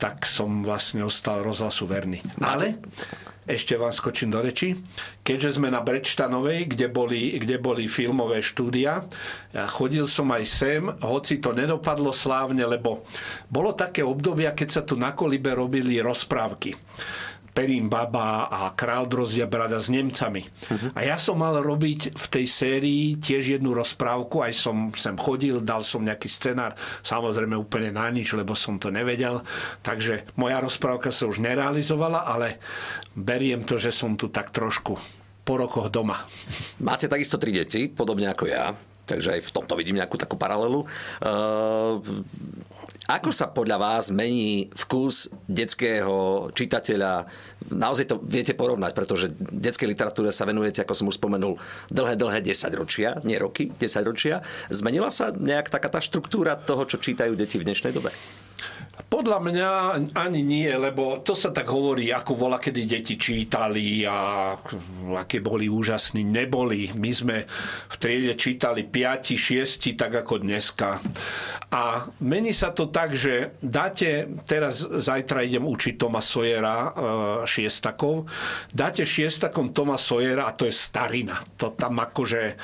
tak 0.00 0.26
som 0.26 0.64
vlastne 0.66 1.06
ostal 1.06 1.44
rozhlasu 1.44 1.86
verný. 1.86 2.24
Ale 2.42 2.80
ešte 3.44 3.76
vám 3.76 3.92
skočím 3.92 4.32
do 4.32 4.40
reči, 4.40 4.76
keďže 5.20 5.60
sme 5.60 5.68
na 5.68 5.84
Brečtanovej, 5.84 6.72
kde 6.72 6.88
boli, 6.88 7.36
kde 7.36 7.60
boli 7.60 7.84
filmové 7.84 8.40
štúdia, 8.40 9.04
ja 9.52 9.64
chodil 9.68 10.08
som 10.08 10.32
aj 10.32 10.44
sem, 10.48 10.82
hoci 11.04 11.38
to 11.38 11.52
nedopadlo 11.52 12.10
slávne, 12.10 12.64
lebo 12.64 13.04
bolo 13.52 13.76
také 13.76 14.00
obdobia, 14.00 14.56
keď 14.56 14.68
sa 14.68 14.82
tu 14.82 14.96
na 14.96 15.12
Kolibe 15.12 15.52
robili 15.52 16.00
rozprávky. 16.00 16.72
Perín 17.54 17.86
Baba 17.86 18.50
a 18.50 18.74
Král 18.74 19.06
Drozdia 19.06 19.46
Brada 19.46 19.78
s 19.78 19.86
Nemcami. 19.86 20.42
Uh-huh. 20.42 20.90
A 20.98 21.06
ja 21.06 21.14
som 21.14 21.38
mal 21.38 21.54
robiť 21.62 22.18
v 22.18 22.26
tej 22.26 22.46
sérii 22.50 23.14
tiež 23.22 23.56
jednu 23.56 23.70
rozprávku, 23.78 24.42
aj 24.42 24.52
som 24.58 24.90
sem 24.98 25.14
chodil, 25.14 25.62
dal 25.62 25.86
som 25.86 26.02
nejaký 26.02 26.26
scenár, 26.26 26.74
samozrejme 27.06 27.54
úplne 27.54 27.94
na 27.94 28.10
nič, 28.10 28.34
lebo 28.34 28.58
som 28.58 28.82
to 28.82 28.90
nevedel. 28.90 29.46
Takže 29.86 30.34
moja 30.34 30.58
rozprávka 30.58 31.14
sa 31.14 31.30
už 31.30 31.38
nerealizovala, 31.38 32.26
ale 32.26 32.58
beriem 33.14 33.62
to, 33.62 33.78
že 33.78 33.94
som 33.94 34.18
tu 34.18 34.34
tak 34.34 34.50
trošku 34.50 34.98
po 35.46 35.54
rokoch 35.54 35.92
doma. 35.94 36.26
Máte 36.82 37.06
takisto 37.06 37.38
tri 37.38 37.54
deti, 37.54 37.86
podobne 37.86 38.32
ako 38.32 38.50
ja, 38.50 38.74
takže 39.04 39.38
aj 39.38 39.40
v 39.46 39.54
tomto 39.54 39.76
vidím 39.76 40.00
nejakú 40.00 40.16
takú 40.16 40.40
paralelu. 40.40 40.88
Uh, 41.20 42.00
ako 43.04 43.36
sa 43.36 43.52
podľa 43.52 43.76
vás 43.76 44.08
mení 44.08 44.72
vkus 44.72 45.28
detského 45.44 46.48
čitateľa? 46.56 47.28
Naozaj 47.68 48.04
to 48.08 48.16
viete 48.24 48.56
porovnať, 48.56 48.96
pretože 48.96 49.28
detskej 49.36 49.92
literatúre 49.92 50.32
sa 50.32 50.48
venujete, 50.48 50.80
ako 50.80 50.96
som 50.96 51.08
už 51.12 51.20
spomenul, 51.20 51.60
dlhé, 51.92 52.16
dlhé 52.16 52.40
10 52.40 52.80
ročia, 52.80 53.20
nie 53.28 53.36
roky, 53.36 53.68
10 53.76 54.08
ročia. 54.08 54.40
Zmenila 54.72 55.12
sa 55.12 55.36
nejak 55.36 55.68
taká 55.68 55.92
tá 55.92 56.00
štruktúra 56.00 56.56
toho, 56.56 56.88
čo 56.88 56.96
čítajú 56.96 57.36
deti 57.36 57.60
v 57.60 57.68
dnešnej 57.68 57.92
dobe? 57.92 58.08
Podľa 58.94 59.38
mňa 59.42 59.70
ani 60.14 60.40
nie, 60.42 60.70
lebo 60.70 61.22
to 61.22 61.34
sa 61.34 61.50
tak 61.50 61.66
hovorí, 61.70 62.14
ako 62.14 62.34
vola, 62.34 62.58
kedy 62.62 62.82
deti 62.86 63.14
čítali 63.18 64.06
a 64.06 64.52
aké 65.18 65.38
boli 65.42 65.66
úžasní. 65.66 66.22
Neboli. 66.22 66.94
My 66.94 67.10
sme 67.10 67.36
v 67.90 67.96
triede 67.98 68.34
čítali 68.38 68.86
5, 68.86 69.34
6, 69.34 69.98
tak 69.98 70.22
ako 70.22 70.42
dneska. 70.46 70.98
A 71.74 72.06
mení 72.22 72.54
sa 72.54 72.70
to 72.70 72.86
tak, 72.90 73.18
že 73.18 73.58
dáte, 73.58 74.30
teraz 74.46 74.86
zajtra 74.86 75.42
idem 75.42 75.66
učiť 75.66 75.98
Toma 75.98 76.22
Sojera 76.22 76.76
e, 76.78 76.90
šiestakov, 77.50 78.30
dáte 78.70 79.02
šiestakom 79.02 79.74
Toma 79.74 79.98
Sojera 79.98 80.46
a 80.46 80.54
to 80.54 80.70
je 80.70 80.74
starina. 80.74 81.34
To 81.58 81.74
tam 81.74 81.98
akože 81.98 82.54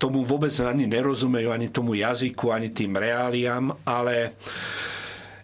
tomu 0.00 0.24
vôbec 0.24 0.50
ani 0.64 0.88
nerozumejú, 0.88 1.52
ani 1.52 1.68
tomu 1.68 1.92
jazyku, 1.94 2.50
ani 2.50 2.72
tým 2.72 2.96
reáliám, 2.96 3.84
ale 3.84 4.34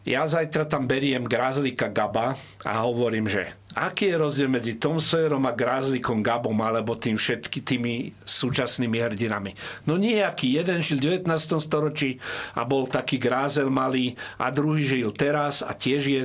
ja 0.07 0.23
zajtra 0.23 0.71
tam 0.71 0.87
beriem 0.87 1.27
grázlika 1.27 1.91
Gaba 1.91 2.39
a 2.63 2.73
hovorím, 2.87 3.27
že 3.27 3.51
aký 3.77 4.09
je 4.09 4.17
rozdiel 4.17 4.49
medzi 4.49 4.81
Tom 4.81 4.97
Sawyerom 4.97 5.45
a 5.45 5.53
grázlikom 5.53 6.25
Gabom 6.25 6.57
alebo 6.65 6.97
tým 6.97 7.21
všetky 7.21 7.61
tými 7.61 8.15
súčasnými 8.25 8.97
hrdinami. 8.97 9.53
No 9.85 10.01
nejaký. 10.01 10.57
Jeden 10.57 10.81
žil 10.81 10.97
v 11.03 11.21
19. 11.21 11.29
storočí 11.61 12.17
a 12.57 12.65
bol 12.65 12.89
taký 12.89 13.21
grázel 13.21 13.69
malý 13.69 14.17
a 14.41 14.49
druhý 14.49 14.87
žil 14.87 15.13
teraz 15.13 15.61
a 15.61 15.77
tiež 15.77 16.03
je. 16.07 16.23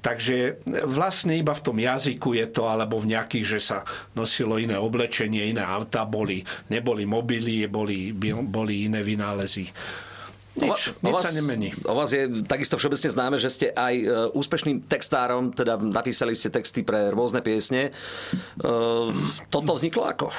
Takže 0.00 0.64
vlastne 0.88 1.36
iba 1.36 1.52
v 1.52 1.64
tom 1.66 1.76
jazyku 1.76 2.38
je 2.38 2.46
to, 2.48 2.64
alebo 2.64 2.96
v 2.96 3.18
nejakých, 3.18 3.58
že 3.58 3.60
sa 3.60 3.78
nosilo 4.16 4.56
iné 4.56 4.80
oblečenie, 4.80 5.52
iné 5.52 5.60
auta 5.60 6.08
boli, 6.08 6.40
neboli 6.72 7.04
mobily, 7.04 7.68
boli, 7.68 8.14
boli 8.46 8.88
iné 8.88 9.04
vynálezy. 9.04 9.68
Nič, 10.54 10.94
o, 10.94 11.02
nič 11.02 11.14
vás, 11.18 11.24
sa 11.26 11.34
nemení. 11.34 11.74
O 11.82 11.98
vás 11.98 12.14
je 12.14 12.30
takisto 12.46 12.78
všeobecne 12.78 13.10
známe, 13.10 13.36
že 13.42 13.50
ste 13.50 13.66
aj 13.74 13.94
e, 13.98 14.06
úspešným 14.38 14.86
textárom, 14.86 15.50
teda 15.50 15.74
napísali 15.82 16.38
ste 16.38 16.54
texty 16.54 16.86
pre 16.86 17.10
rôzne 17.10 17.42
piesne. 17.42 17.90
E, 17.90 17.92
toto 19.50 19.70
vzniklo 19.74 20.06
ako? 20.06 20.30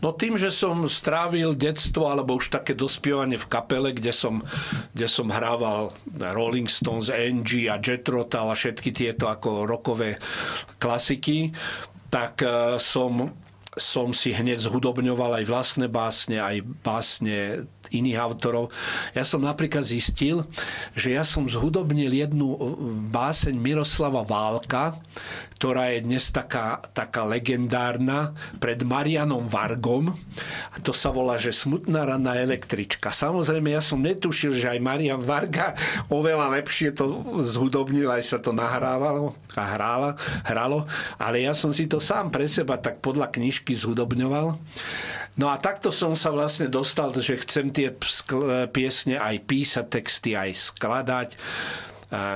No 0.00 0.12
tým, 0.12 0.36
že 0.36 0.52
som 0.52 0.88
strávil 0.88 1.56
detstvo 1.56 2.08
alebo 2.08 2.36
už 2.36 2.52
také 2.52 2.76
dospievanie 2.76 3.40
v 3.40 3.48
kapele, 3.48 3.96
kde 3.96 4.12
som, 4.12 4.44
kde 4.92 5.08
som 5.08 5.32
hrával 5.32 5.92
Rolling 6.16 6.68
Stones, 6.68 7.08
Angie 7.08 7.72
a 7.72 7.80
Jet 7.80 8.04
Rotal 8.08 8.52
a 8.52 8.56
všetky 8.56 8.92
tieto 8.92 9.28
ako 9.28 9.64
rokové 9.64 10.20
klasiky, 10.76 11.52
tak 12.12 12.44
e, 12.44 12.76
som 12.76 13.32
som 13.76 14.16
si 14.16 14.32
hneď 14.32 14.56
zhudobňoval 14.56 15.40
aj 15.40 15.44
vlastné 15.44 15.86
básne, 15.92 16.40
aj 16.40 16.64
básne 16.80 17.68
iných 17.92 18.18
autorov. 18.18 18.72
Ja 19.14 19.22
som 19.22 19.44
napríklad 19.44 19.84
zistil, 19.84 20.42
že 20.96 21.14
ja 21.14 21.22
som 21.22 21.46
zhudobnil 21.46 22.10
jednu 22.10 22.56
uh, 22.56 22.58
báseň 23.12 23.54
Miroslava 23.54 24.26
Válka, 24.26 24.98
ktorá 25.56 25.88
je 25.96 26.04
dnes 26.04 26.20
taká, 26.28 26.84
taká 26.92 27.24
legendárna, 27.24 28.36
pred 28.60 28.76
Marianom 28.84 29.40
Vargom. 29.40 30.12
A 30.72 30.76
to 30.84 30.92
sa 30.92 31.08
volá, 31.08 31.40
že 31.40 31.48
Smutná 31.56 32.04
ranná 32.04 32.36
električka. 32.36 33.08
Samozrejme, 33.08 33.72
ja 33.72 33.80
som 33.80 34.04
netušil, 34.04 34.52
že 34.52 34.76
aj 34.76 34.84
Marian 34.84 35.22
Varga 35.22 35.72
oveľa 36.12 36.60
lepšie 36.60 36.92
to 36.92 37.08
zhudobnil, 37.40 38.12
aj 38.12 38.22
sa 38.24 38.38
to 38.38 38.52
nahrávalo 38.52 39.32
a 39.56 39.64
hrála, 39.64 40.10
hralo, 40.44 40.84
ale 41.16 41.48
ja 41.48 41.56
som 41.56 41.72
si 41.72 41.88
to 41.88 41.96
sám 41.96 42.28
pre 42.28 42.44
seba 42.44 42.76
tak 42.76 43.00
podľa 43.00 43.32
knižky 43.32 43.65
zhudobňoval. 43.74 44.46
No 45.36 45.46
a 45.50 45.56
takto 45.58 45.90
som 45.90 46.14
sa 46.14 46.30
vlastne 46.30 46.70
dostal, 46.70 47.10
že 47.16 47.40
chcem 47.42 47.72
tie 47.72 47.90
piesne 48.70 49.16
aj 49.18 49.36
písať, 49.44 49.84
texty 49.88 50.38
aj 50.38 50.50
skladať. 50.54 51.28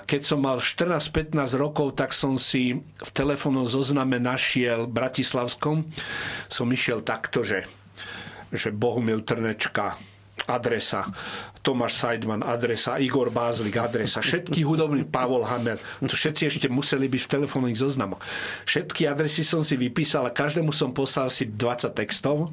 Keď 0.05 0.21
som 0.27 0.43
mal 0.43 0.59
14-15 0.59 1.39
rokov, 1.55 1.95
tak 1.95 2.11
som 2.11 2.35
si 2.35 2.75
v 2.83 3.11
telefónnom 3.15 3.63
zozname 3.63 4.19
našiel 4.19 4.91
v 4.91 4.95
Bratislavskom. 4.99 5.87
Som 6.51 6.75
išiel 6.75 7.07
takto, 7.07 7.47
že, 7.47 7.65
že 8.51 8.75
Bohumil 8.75 9.23
Trnečka, 9.23 9.95
adresa, 10.51 11.07
Tomáš 11.61 12.01
Seidman, 12.01 12.41
adresa, 12.41 12.97
Igor 12.97 13.29
Bázlik, 13.29 13.77
adresa, 13.77 14.25
všetky 14.25 14.65
hudobní, 14.65 15.05
Pavol 15.05 15.45
Hamel, 15.45 15.77
to 16.01 16.17
všetci 16.17 16.49
ešte 16.49 16.67
museli 16.73 17.05
byť 17.05 17.21
v 17.21 17.33
telefónnych 17.37 17.77
zoznamoch. 17.77 18.25
Všetky 18.65 19.05
adresy 19.05 19.45
som 19.45 19.61
si 19.61 19.77
vypísal 19.77 20.25
a 20.25 20.33
každému 20.33 20.73
som 20.73 20.97
poslal 20.97 21.29
si 21.29 21.45
20 21.53 21.93
textov. 21.93 22.49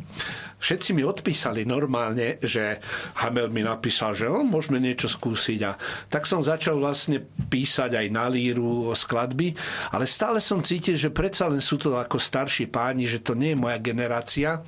Všetci 0.59 0.91
mi 0.91 1.07
odpísali 1.07 1.63
normálne, 1.63 2.41
že 2.43 2.83
Hamel 3.23 3.47
mi 3.47 3.63
napísal, 3.63 4.11
že 4.11 4.27
on 4.27 4.49
môžeme 4.49 4.81
niečo 4.81 5.07
skúsiť 5.07 5.59
a 5.63 5.77
tak 6.11 6.27
som 6.27 6.43
začal 6.43 6.75
vlastne 6.81 7.23
písať 7.47 7.95
aj 7.95 8.07
na 8.11 8.27
líru 8.27 8.91
skladby, 8.91 9.55
ale 9.93 10.03
stále 10.03 10.43
som 10.43 10.59
cítil, 10.59 10.99
že 10.99 11.13
predsa 11.13 11.47
len 11.47 11.63
sú 11.63 11.79
to 11.79 11.95
ako 11.95 12.19
starší 12.19 12.67
páni, 12.67 13.07
že 13.07 13.23
to 13.23 13.37
nie 13.37 13.55
je 13.55 13.61
moja 13.61 13.77
generácia. 13.79 14.65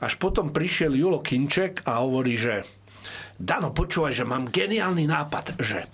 Až 0.00 0.16
potom 0.16 0.54
prišiel 0.54 0.96
Julo 0.96 1.20
Kinček 1.20 1.84
a 1.84 2.00
hovorí, 2.00 2.38
že 2.38 2.62
Dano, 3.34 3.74
počúvaj, 3.74 4.14
že 4.14 4.24
mám 4.24 4.46
geniálny 4.46 5.10
nápad, 5.10 5.58
že 5.58 5.90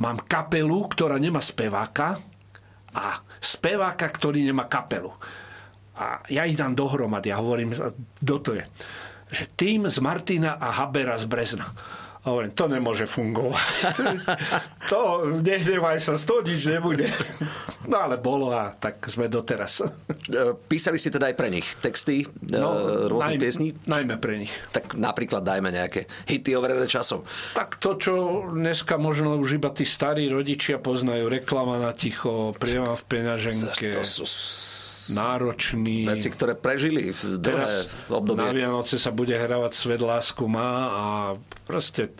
mám 0.00 0.24
kapelu, 0.24 0.88
ktorá 0.88 1.20
nemá 1.20 1.44
speváka 1.44 2.16
a 2.96 3.20
speváka, 3.38 4.08
ktorý 4.08 4.40
nemá 4.40 4.64
kapelu. 4.64 5.12
A 5.98 6.24
ja 6.32 6.48
ich 6.48 6.56
dám 6.56 6.72
dohromady 6.72 7.28
a 7.28 7.42
hovorím, 7.42 7.76
kto 8.24 8.34
to 8.40 8.50
je? 8.56 8.64
Že 9.28 9.44
tým 9.58 9.80
z 9.92 9.98
Martina 10.00 10.56
a 10.56 10.72
Habera 10.72 11.20
z 11.20 11.28
Brezna. 11.28 11.68
A 12.24 12.32
hovorím, 12.32 12.56
to 12.56 12.64
nemôže 12.66 13.04
fungovať. 13.04 13.72
to, 14.90 15.28
nehnevaj 15.44 16.00
sa, 16.00 16.16
z 16.16 16.24
toho 16.24 16.40
nič 16.40 16.64
nebude. 16.66 17.04
No 17.88 17.96
ale 18.04 18.20
bolo 18.20 18.52
a 18.52 18.76
tak 18.76 19.00
sme 19.08 19.26
doteraz. 19.26 19.80
E, 20.28 20.52
písali 20.52 21.00
si 21.00 21.08
teda 21.08 21.32
aj 21.32 21.36
pre 21.40 21.48
nich 21.48 21.64
texty 21.80 22.20
e, 22.20 22.52
no, 22.52 23.08
rôznych 23.08 23.40
naj, 23.40 23.44
piesní? 23.48 23.68
Najmä 23.88 24.20
pre 24.20 24.36
nich. 24.36 24.52
Tak 24.76 24.92
napríklad 25.00 25.40
dajme 25.40 25.72
nejaké 25.72 26.04
hity 26.28 26.52
overené 26.52 26.84
časom. 26.84 27.24
Tak 27.56 27.80
to, 27.80 27.96
čo 27.96 28.12
dneska 28.52 29.00
možno 29.00 29.40
už 29.40 29.56
iba 29.56 29.72
tí 29.72 29.88
starí 29.88 30.28
rodičia 30.28 30.76
poznajú, 30.84 31.32
reklama 31.32 31.80
na 31.80 31.96
ticho, 31.96 32.52
prievam 32.60 32.92
v 32.92 33.04
peňaženke. 33.08 33.96
To 33.96 34.04
sú 34.04 34.28
náročný. 35.14 36.08
Veci, 36.08 36.28
ktoré 36.28 36.58
prežili 36.58 37.14
v 37.14 37.38
Teraz 37.40 37.88
obdobie. 38.10 38.44
Na 38.44 38.50
Vianoce 38.52 39.00
sa 39.00 39.14
bude 39.14 39.32
hravať 39.32 39.72
Svet 39.72 40.02
lásku 40.02 40.44
má 40.44 40.72
a 40.90 41.04
proste 41.64 42.12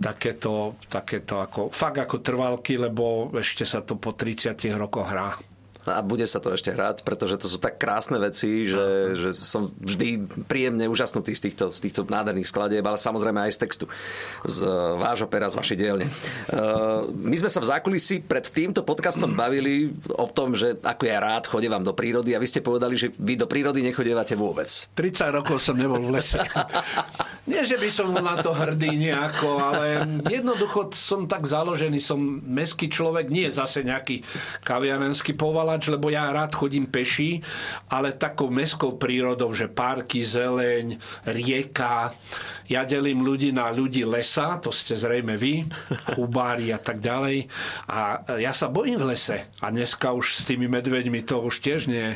takéto, 0.00 0.78
takéto 0.88 1.38
ako, 1.38 1.70
fakt 1.70 1.98
ako 2.00 2.22
trvalky, 2.24 2.80
lebo 2.80 3.30
ešte 3.36 3.62
sa 3.62 3.82
to 3.84 3.98
po 4.00 4.16
30 4.16 4.56
rokoch 4.74 5.06
hrá 5.06 5.51
a 5.86 5.98
bude 6.02 6.22
sa 6.30 6.38
to 6.38 6.54
ešte 6.54 6.70
hrať, 6.70 7.02
pretože 7.02 7.34
to 7.42 7.50
sú 7.50 7.58
tak 7.58 7.78
krásne 7.82 8.14
veci, 8.22 8.70
že, 8.70 9.18
že 9.18 9.30
som 9.34 9.66
vždy 9.66 10.30
príjemne 10.46 10.86
úžasnutý 10.86 11.34
z 11.34 11.50
týchto, 11.50 11.64
z 11.74 11.78
týchto 11.82 12.06
nádherných 12.06 12.46
skladieb, 12.46 12.84
ale 12.86 13.02
samozrejme 13.02 13.42
aj 13.42 13.52
z 13.54 13.58
textu, 13.58 13.84
z 14.46 14.62
vášho 14.98 15.26
pera, 15.26 15.50
z 15.50 15.58
vašej 15.58 15.76
dielne. 15.78 16.06
Uh, 16.52 17.10
my 17.10 17.34
sme 17.34 17.50
sa 17.50 17.58
v 17.58 17.66
zákulisí 17.66 18.22
pred 18.22 18.46
týmto 18.46 18.86
podcastom 18.86 19.34
bavili 19.42 19.90
o 20.14 20.30
tom, 20.30 20.54
že 20.54 20.78
ako 20.78 21.02
ja 21.02 21.18
rád 21.18 21.50
chodievam 21.50 21.82
do 21.82 21.90
prírody 21.96 22.38
a 22.38 22.42
vy 22.42 22.46
ste 22.46 22.62
povedali, 22.62 22.94
že 22.94 23.10
vy 23.18 23.34
do 23.34 23.50
prírody 23.50 23.82
nechodievate 23.82 24.38
vôbec. 24.38 24.70
30 24.94 25.34
rokov 25.34 25.58
som 25.58 25.74
nebol 25.74 25.98
v 25.98 26.14
lese. 26.14 26.38
Nie, 27.50 27.66
že 27.66 27.74
by 27.74 27.88
som 27.90 28.14
na 28.14 28.38
to 28.38 28.54
hrdý 28.54 28.94
nejako, 28.94 29.58
ale 29.58 30.06
jednoducho 30.30 30.94
som 30.94 31.26
tak 31.26 31.42
založený, 31.42 31.98
som 31.98 32.22
meský 32.46 32.86
človek, 32.86 33.26
nie 33.26 33.50
zase 33.50 33.82
nejaký 33.82 34.22
kaviarenský 34.62 35.34
poval, 35.34 35.71
cestovač, 35.72 35.88
lebo 35.88 36.12
ja 36.12 36.28
rád 36.32 36.52
chodím 36.52 36.86
peši, 36.88 37.40
ale 37.88 38.12
takou 38.12 38.52
mestskou 38.52 39.00
prírodou, 39.00 39.52
že 39.56 39.72
parky, 39.72 40.20
zeleň, 40.20 41.00
rieka. 41.28 42.12
Ja 42.68 42.84
delím 42.84 43.24
ľudí 43.24 43.52
na 43.52 43.72
ľudí 43.72 44.04
lesa, 44.04 44.60
to 44.60 44.72
ste 44.72 44.96
zrejme 44.96 45.36
vy, 45.36 45.64
hubári 46.16 46.72
a 46.72 46.80
tak 46.80 47.00
ďalej. 47.00 47.48
A 47.88 48.24
ja 48.36 48.52
sa 48.52 48.68
bojím 48.68 49.00
v 49.00 49.16
lese. 49.16 49.48
A 49.60 49.72
dneska 49.72 50.12
už 50.12 50.40
s 50.40 50.48
tými 50.48 50.68
medveďmi 50.68 51.24
to 51.24 51.40
už 51.40 51.60
tiež 51.64 51.88
nie 51.88 52.04
je 52.04 52.14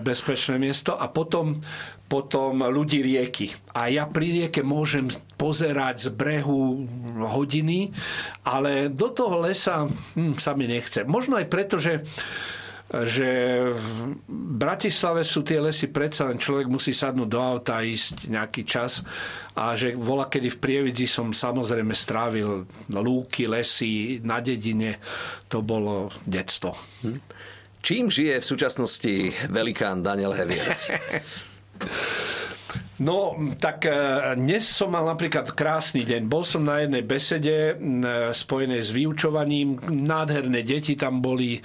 bezpečné 0.00 0.60
miesto. 0.60 0.96
A 0.96 1.08
potom 1.08 1.60
potom 2.06 2.62
ľudí 2.62 3.02
rieky. 3.02 3.50
A 3.74 3.90
ja 3.90 4.06
pri 4.06 4.30
rieke 4.30 4.62
môžem 4.62 5.10
pozerať 5.34 6.06
z 6.06 6.08
brehu 6.14 6.86
hodiny, 7.18 7.90
ale 8.46 8.88
do 8.88 9.10
toho 9.10 9.42
lesa 9.42 9.90
hm, 10.14 10.38
sa 10.38 10.54
mi 10.54 10.70
nechce. 10.70 11.02
Možno 11.02 11.34
aj 11.34 11.50
preto, 11.50 11.82
že 11.82 12.06
že 12.86 13.30
v 13.74 14.14
Bratislave 14.30 15.26
sú 15.26 15.42
tie 15.42 15.58
lesy 15.58 15.90
predsa 15.90 16.30
len 16.30 16.38
človek 16.38 16.70
musí 16.70 16.94
sadnúť 16.94 17.26
do 17.26 17.40
auta 17.42 17.82
a 17.82 17.86
ísť 17.86 18.30
nejaký 18.30 18.62
čas 18.62 19.02
a 19.58 19.74
že 19.74 19.98
vola 19.98 20.30
kedy 20.30 20.54
v 20.54 20.60
Prievidzi 20.62 21.10
som 21.10 21.34
samozrejme 21.34 21.90
strávil 21.90 22.62
lúky, 22.94 23.50
lesy 23.50 24.22
na 24.22 24.38
dedine, 24.38 25.02
to 25.50 25.66
bolo 25.66 26.14
detstvo. 26.22 26.78
Hm. 27.02 27.18
Čím 27.82 28.10
žije 28.10 28.42
v 28.42 28.46
súčasnosti 28.46 29.14
velikán 29.50 30.06
Daniel 30.06 30.34
Hevier? 30.34 30.70
No, 32.96 33.36
tak 33.60 33.84
e, 33.84 33.92
dnes 34.40 34.64
som 34.64 34.88
mal 34.88 35.04
napríklad 35.04 35.52
krásny 35.52 36.00
deň. 36.00 36.32
Bol 36.32 36.48
som 36.48 36.64
na 36.64 36.80
jednej 36.80 37.04
besede 37.04 37.76
spojenej 38.32 38.80
s 38.80 38.88
vyučovaním. 38.88 39.76
Nádherné 39.92 40.64
deti 40.64 40.96
tam 40.96 41.20
boli, 41.20 41.60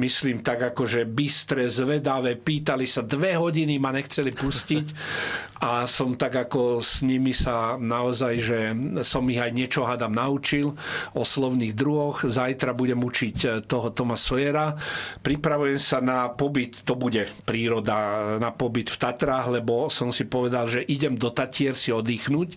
myslím, 0.00 0.40
tak 0.40 0.72
akože 0.72 1.04
bystre, 1.04 1.68
zvedavé. 1.68 2.40
Pýtali 2.40 2.88
sa 2.88 3.04
dve 3.04 3.36
hodiny, 3.36 3.76
ma 3.76 3.92
nechceli 3.92 4.32
pustiť. 4.32 4.86
A 5.60 5.84
som 5.84 6.16
tak 6.16 6.48
ako 6.48 6.80
s 6.80 7.04
nimi 7.04 7.36
sa 7.36 7.76
naozaj, 7.76 8.34
že 8.40 8.58
som 9.04 9.28
ich 9.28 9.36
aj 9.36 9.52
niečo 9.52 9.84
hádam 9.84 10.16
naučil 10.16 10.72
o 11.12 11.20
slovných 11.20 11.76
druhoch. 11.76 12.24
Zajtra 12.24 12.72
budem 12.72 12.96
učiť 12.96 13.36
e, 13.44 13.48
toho 13.68 13.92
Toma 13.92 14.16
Sojera. 14.16 14.72
Pripravujem 15.20 15.76
sa 15.76 16.00
na 16.00 16.32
pobyt, 16.32 16.80
to 16.88 16.96
bude 16.96 17.28
príroda, 17.44 18.40
na 18.40 18.48
pobyt 18.56 18.88
v 18.88 18.96
Tatrách, 18.96 19.52
lebo 19.52 19.92
som 19.92 20.08
si 20.08 20.24
povedal, 20.24 20.69
že 20.70 20.86
idem 20.86 21.18
do 21.18 21.34
Tatier 21.34 21.74
si 21.74 21.90
oddychnúť, 21.90 22.54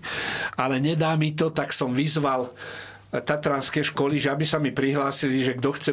ale 0.56 0.78
nedá 0.78 1.18
mi 1.18 1.34
to, 1.34 1.50
tak 1.50 1.74
som 1.74 1.90
vyzval 1.90 2.54
tatranské 3.22 3.86
školy, 3.86 4.18
že 4.18 4.34
aby 4.34 4.42
sa 4.42 4.58
mi 4.58 4.74
prihlásili, 4.74 5.46
že 5.46 5.54
kto 5.54 5.70
chce 5.78 5.92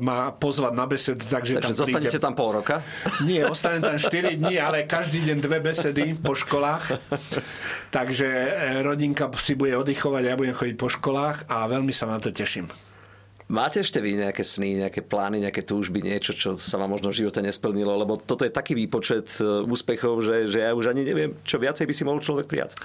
ma 0.00 0.32
pozvať 0.32 0.72
na 0.72 0.88
besedu, 0.88 1.20
takže, 1.20 1.60
takže 1.60 1.64
tam 1.68 1.72
zostanete 1.76 2.16
príde. 2.16 2.24
tam 2.24 2.32
pol 2.32 2.50
roka? 2.56 2.80
Nie, 3.28 3.44
ostanem 3.44 3.84
tam 3.84 4.00
4 4.00 4.40
dní, 4.40 4.56
ale 4.56 4.88
každý 4.88 5.20
deň 5.28 5.38
dve 5.44 5.60
besedy 5.60 6.16
po 6.16 6.32
školách. 6.32 6.96
Takže 7.92 8.28
e, 8.28 8.50
rodinka 8.80 9.28
si 9.36 9.52
bude 9.60 9.76
oddychovať, 9.76 10.22
ja 10.24 10.40
budem 10.40 10.56
chodiť 10.56 10.76
po 10.80 10.88
školách 10.88 11.52
a 11.52 11.68
veľmi 11.68 11.92
sa 11.92 12.08
na 12.08 12.16
to 12.16 12.32
teším. 12.32 12.87
Máte 13.48 13.80
ešte 13.80 13.96
vy 13.96 14.20
nejaké 14.20 14.44
sny, 14.44 14.84
nejaké 14.84 15.00
plány, 15.00 15.40
nejaké 15.40 15.64
túžby, 15.64 16.04
niečo, 16.04 16.36
čo 16.36 16.60
sa 16.60 16.76
vám 16.76 16.92
možno 16.92 17.08
v 17.08 17.24
živote 17.24 17.40
nesplnilo? 17.40 17.96
Lebo 17.96 18.20
toto 18.20 18.44
je 18.44 18.52
taký 18.52 18.76
výpočet 18.76 19.40
e, 19.40 19.64
úspechov, 19.64 20.20
že, 20.20 20.52
že 20.52 20.68
ja 20.68 20.76
už 20.76 20.92
ani 20.92 21.00
neviem, 21.00 21.32
čo 21.48 21.56
viacej 21.56 21.88
by 21.88 21.94
si 21.96 22.04
mohol 22.04 22.20
človek 22.20 22.44
prijať. 22.44 22.76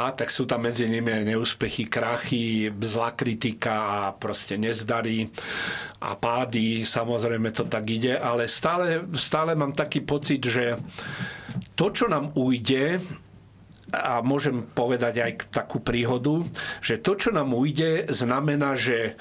A 0.00 0.16
tak 0.16 0.32
sú 0.32 0.48
tam 0.48 0.64
medzi 0.64 0.88
nimi 0.88 1.12
aj 1.12 1.36
neúspechy, 1.36 1.84
krachy, 1.84 2.72
zlá 2.80 3.12
kritika 3.12 3.76
a 3.76 3.98
proste 4.16 4.56
nezdary 4.56 5.28
a 6.00 6.16
pády. 6.16 6.88
Samozrejme 6.88 7.52
to 7.52 7.68
tak 7.68 7.84
ide, 7.84 8.16
ale 8.16 8.48
stále, 8.48 9.04
stále 9.20 9.52
mám 9.52 9.76
taký 9.76 10.00
pocit, 10.00 10.40
že 10.40 10.80
to, 11.76 11.92
čo 11.92 12.08
nám 12.08 12.32
ujde, 12.32 13.04
a 13.92 14.18
môžem 14.24 14.66
povedať 14.66 15.22
aj 15.22 15.32
takú 15.52 15.78
príhodu, 15.78 16.42
že 16.82 16.98
to, 16.98 17.14
čo 17.14 17.30
nám 17.30 17.54
ujde, 17.54 18.10
znamená, 18.10 18.74
že 18.74 19.14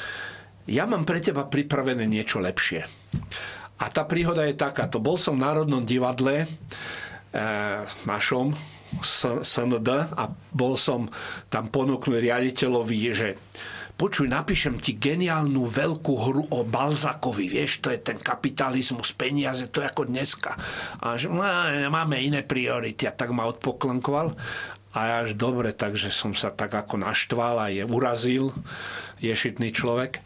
ja 0.65 0.83
mám 0.89 1.05
pre 1.05 1.21
teba 1.21 1.45
pripravené 1.45 2.09
niečo 2.09 2.41
lepšie. 2.41 2.85
A 3.75 3.85
tá 3.91 4.07
príhoda 4.07 4.47
je 4.47 4.55
taká, 4.55 4.87
to 4.87 5.03
bol 5.03 5.19
som 5.19 5.35
v 5.35 5.43
Národnom 5.43 5.83
divadle 5.83 6.43
e, 6.43 6.47
našom, 8.07 8.55
SND 9.43 9.89
a 10.15 10.23
bol 10.55 10.79
som 10.79 11.11
tam 11.51 11.67
ponúknul 11.67 12.23
riaditeľovi, 12.23 12.99
že 13.11 13.35
počuj, 13.95 14.27
napíšem 14.27 14.79
ti 14.79 14.99
geniálnu 14.99 15.67
veľkú 15.67 16.13
hru 16.19 16.43
o 16.51 16.67
Balzakovi, 16.67 17.47
vieš, 17.47 17.79
to 17.79 17.91
je 17.91 17.99
ten 18.03 18.19
kapitalizmus, 18.19 19.15
peniaze, 19.15 19.71
to 19.71 19.79
je 19.79 19.87
ako 19.87 20.03
dneska. 20.07 20.51
A 20.99 21.15
že 21.15 21.31
no, 21.31 21.43
máme 21.87 22.19
iné 22.19 22.43
priority 22.43 23.07
a 23.07 23.15
tak 23.15 23.31
ma 23.31 23.47
odpoklenkoval. 23.47 24.35
A 24.95 25.27
až 25.27 25.35
dobre, 25.35 25.75
takže 25.75 26.07
som 26.07 26.31
sa 26.31 26.55
tak 26.55 26.71
ako 26.71 27.03
naštval 27.03 27.59
a 27.59 27.67
je 27.67 27.83
urazil 27.83 28.55
ješitný 29.19 29.75
človek. 29.75 30.23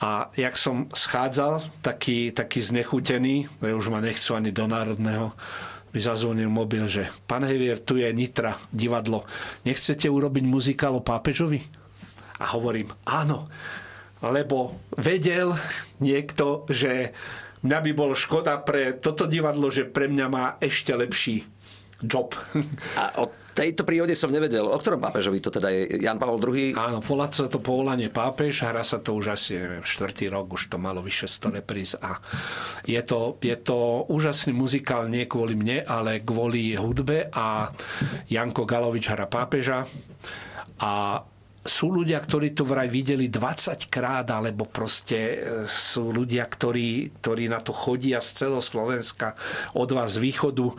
A 0.00 0.32
jak 0.32 0.56
som 0.56 0.88
schádzal, 0.88 1.60
taký, 1.84 2.32
taký 2.32 2.64
znechutený, 2.64 3.50
že 3.60 3.76
už 3.76 3.92
ma 3.92 4.00
nechcú 4.00 4.32
ani 4.32 4.48
do 4.48 4.64
Národného, 4.64 5.36
mi 5.92 6.00
zazvonil 6.00 6.48
mobil, 6.48 6.84
že 6.88 7.08
pán 7.24 7.44
Hevier, 7.44 7.80
tu 7.80 7.96
je 8.00 8.08
Nitra, 8.12 8.56
divadlo. 8.72 9.24
Nechcete 9.64 10.08
urobiť 10.08 10.44
muzikál 10.44 10.96
o 10.96 11.04
pápežovi? 11.04 11.60
A 12.38 12.54
hovorím, 12.54 12.92
áno, 13.08 13.48
lebo 14.22 14.78
vedel 14.94 15.52
niekto, 15.98 16.68
že 16.70 17.10
mňa 17.66 17.78
by 17.82 17.90
bolo 17.96 18.14
škoda 18.14 18.60
pre 18.62 18.94
toto 19.00 19.26
divadlo, 19.26 19.72
že 19.72 19.88
pre 19.88 20.06
mňa 20.06 20.26
má 20.30 20.44
ešte 20.62 20.94
lepší 20.94 21.42
job. 22.04 22.36
A 23.00 23.18
o 23.18 23.32
tejto 23.58 23.82
príhode 23.82 24.14
som 24.14 24.30
nevedel. 24.30 24.62
O 24.70 24.78
ktorom 24.78 25.02
pápežovi 25.02 25.42
to 25.42 25.50
teda 25.50 25.66
je? 25.74 25.98
Jan 25.98 26.22
Pavel 26.22 26.38
II? 26.38 26.78
Áno, 26.78 27.02
volá 27.02 27.26
sa 27.26 27.50
to 27.50 27.58
povolanie 27.58 28.06
pápež, 28.06 28.62
hrá 28.62 28.86
sa 28.86 29.02
to 29.02 29.18
už 29.18 29.34
asi 29.34 29.58
neviem, 29.58 29.82
štvrtý 29.82 30.30
rok, 30.30 30.54
už 30.54 30.70
to 30.70 30.78
malo 30.78 31.02
vyše 31.02 31.26
100 31.26 31.58
repríz 31.58 31.98
a 31.98 32.22
je 32.86 33.02
to, 33.02 33.34
je 33.42 33.58
to 33.58 34.06
úžasný 34.06 34.54
muzikál 34.54 35.10
nie 35.10 35.26
kvôli 35.26 35.58
mne, 35.58 35.82
ale 35.82 36.22
kvôli 36.22 36.78
hudbe 36.78 37.26
a 37.34 37.74
Janko 38.30 38.62
Galovič 38.62 39.10
hrá 39.10 39.26
pápeža 39.26 39.90
a 40.78 41.18
sú 41.68 41.92
ľudia, 41.92 42.18
ktorí 42.18 42.56
to 42.56 42.64
vraj 42.64 42.88
videli 42.88 43.28
20 43.28 43.92
krát, 43.92 44.26
alebo 44.32 44.64
proste 44.66 45.18
e, 45.20 45.36
sú 45.68 46.10
ľudia, 46.10 46.48
ktorí, 46.48 47.20
ktorí 47.20 47.46
na 47.46 47.60
to 47.60 47.76
chodia 47.76 48.18
z 48.24 48.44
celého 48.44 48.64
Slovenska, 48.64 49.36
od 49.76 49.92
vás 49.92 50.16
východu, 50.16 50.66
e, 50.66 50.74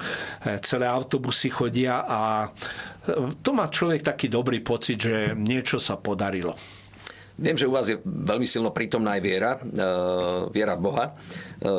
celé 0.66 0.90
autobusy 0.90 1.54
chodia 1.54 2.04
a 2.04 2.20
e, 2.50 3.38
to 3.40 3.54
má 3.54 3.70
človek 3.70 4.02
taký 4.02 4.28
dobrý 4.28 4.60
pocit, 4.66 4.98
že 4.98 5.38
niečo 5.38 5.78
sa 5.78 5.96
podarilo. 5.96 6.58
Viem, 7.40 7.56
že 7.56 7.70
u 7.70 7.72
vás 7.72 7.88
je 7.88 7.96
veľmi 8.04 8.44
silno 8.44 8.76
prítomná 8.76 9.16
aj 9.16 9.22
viera, 9.24 9.56
viera 10.52 10.76
v 10.76 10.84
Boha. 10.84 11.16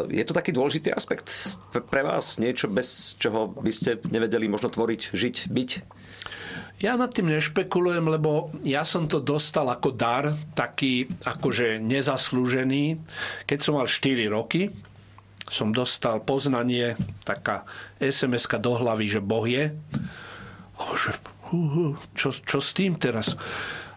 Je 0.09 0.25
to 0.25 0.33
taký 0.33 0.57
dôležitý 0.57 0.89
aspekt 0.89 1.53
pre 1.69 2.01
vás? 2.01 2.41
Niečo, 2.41 2.65
bez 2.65 3.21
čoho 3.21 3.53
by 3.53 3.69
ste 3.69 4.01
nevedeli 4.09 4.49
možno 4.49 4.73
tvoriť, 4.73 5.13
žiť, 5.13 5.53
byť? 5.53 5.71
Ja 6.81 6.97
nad 6.97 7.13
tým 7.13 7.29
nešpekulujem, 7.29 8.09
lebo 8.09 8.49
ja 8.65 8.89
som 8.89 9.05
to 9.05 9.21
dostal 9.21 9.69
ako 9.69 9.93
dar, 9.93 10.33
taký 10.57 11.13
akože 11.29 11.77
nezaslúžený. 11.77 12.97
Keď 13.45 13.59
som 13.61 13.77
mal 13.77 13.85
4 13.85 14.25
roky, 14.33 14.73
som 15.45 15.77
dostal 15.77 16.25
poznanie, 16.25 16.97
taká 17.29 17.69
sms 18.01 18.49
do 18.65 18.81
hlavy, 18.81 19.07
že 19.13 19.21
Boh 19.21 19.45
je. 19.45 19.77
Že, 20.81 21.11
uh, 21.53 21.93
čo, 22.17 22.33
čo 22.33 22.59
s 22.65 22.73
tým 22.73 22.97
teraz? 22.97 23.37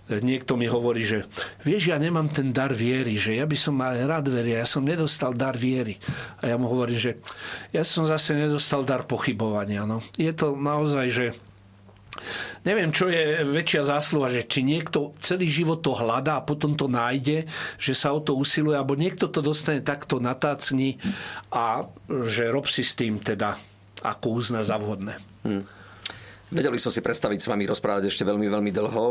Niekto 0.03 0.59
mi 0.59 0.67
hovorí, 0.67 1.07
že 1.07 1.23
vieš, 1.63 1.95
ja 1.95 1.95
nemám 1.95 2.27
ten 2.27 2.51
dar 2.51 2.75
viery, 2.75 3.15
že 3.15 3.39
ja 3.39 3.47
by 3.47 3.55
som 3.55 3.79
mal 3.79 3.95
rád 3.95 4.27
veril, 4.27 4.59
ja 4.59 4.67
som 4.67 4.83
nedostal 4.83 5.31
dar 5.31 5.55
viery. 5.55 5.95
A 6.43 6.51
ja 6.51 6.59
mu 6.59 6.67
hovorím, 6.67 6.99
že 6.99 7.23
ja 7.71 7.87
som 7.87 8.03
zase 8.03 8.35
nedostal 8.35 8.83
dar 8.83 9.07
pochybovania. 9.07 9.87
No. 9.87 10.03
Je 10.19 10.35
to 10.35 10.59
naozaj, 10.59 11.07
že 11.07 11.25
Neviem, 12.63 12.93
čo 12.93 13.10
je 13.10 13.41
väčšia 13.43 13.89
zásluha, 13.89 14.30
že 14.30 14.45
či 14.45 14.62
niekto 14.62 15.17
celý 15.19 15.49
život 15.49 15.82
to 15.82 15.97
hľadá 15.97 16.39
a 16.39 16.45
potom 16.45 16.78
to 16.78 16.86
nájde, 16.88 17.49
že 17.82 17.93
sa 17.97 18.13
o 18.13 18.21
to 18.21 18.38
usiluje, 18.38 18.78
alebo 18.78 18.93
niekto 18.93 19.28
to 19.28 19.41
dostane 19.41 19.82
takto 19.82 20.21
natácni 20.21 21.02
a 21.49 21.84
že 22.08 22.54
rob 22.54 22.69
si 22.69 22.86
s 22.86 22.93
tým 22.95 23.19
teda, 23.19 23.58
ako 24.06 24.39
uzná 24.39 24.62
za 24.62 24.78
vhodné. 24.78 25.17
Hmm. 25.43 25.65
Vedeli 26.53 26.77
som 26.77 26.93
si 26.93 27.01
predstaviť 27.01 27.39
s 27.41 27.49
vami 27.49 27.65
rozprávať 27.65 28.13
ešte 28.13 28.21
veľmi, 28.21 28.45
veľmi 28.45 28.71
dlho. 28.71 29.05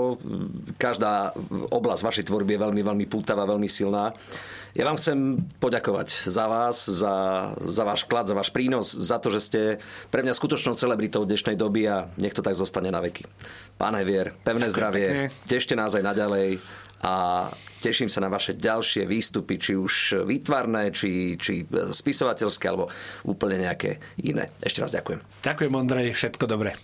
Každá 0.78 1.34
oblasť 1.74 2.02
vašej 2.06 2.24
tvorby 2.30 2.54
je 2.54 2.62
veľmi, 2.62 2.82
veľmi 2.86 3.06
pútavá, 3.10 3.42
veľmi 3.42 3.66
silná. 3.66 4.14
Ja 4.78 4.86
vám 4.86 4.96
chcem 4.96 5.42
poďakovať 5.58 6.30
za 6.30 6.46
vás, 6.46 6.86
za, 6.86 7.14
za 7.58 7.82
váš 7.82 8.06
vklad, 8.06 8.30
za 8.30 8.38
váš 8.38 8.54
prínos, 8.54 8.94
za 8.94 9.18
to, 9.18 9.28
že 9.28 9.40
ste 9.42 9.60
pre 10.08 10.22
mňa 10.22 10.38
skutočnou 10.38 10.78
celebritou 10.78 11.26
dnešnej 11.26 11.58
doby 11.58 11.90
a 11.90 12.08
nech 12.16 12.32
to 12.32 12.40
tak 12.40 12.54
zostane 12.54 12.88
na 12.88 13.02
veky. 13.02 13.26
Pán 13.76 13.98
Hevier, 13.98 14.32
pevné 14.46 14.70
Ďakujem 14.70 14.74
zdravie, 14.78 15.06
pekne. 15.10 15.26
tešte 15.44 15.74
nás 15.76 15.92
aj 15.92 16.04
naďalej 16.06 16.62
a 17.02 17.14
Teším 17.82 18.06
sa 18.06 18.22
na 18.22 18.30
vaše 18.30 18.54
ďalšie 18.54 19.10
výstupy, 19.10 19.58
či 19.58 19.74
už 19.74 20.22
výtvarné, 20.22 20.94
či, 20.94 21.34
či 21.34 21.66
spisovateľské, 21.66 22.70
alebo 22.70 22.86
úplne 23.26 23.58
nejaké 23.58 23.98
iné. 24.22 24.54
Ešte 24.62 24.86
raz 24.86 24.94
ďakujem. 24.94 25.18
Ďakujem, 25.42 25.72
Ondrej, 25.74 26.14
všetko 26.14 26.46
dobré. 26.46 26.78